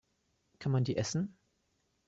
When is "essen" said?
0.97-1.37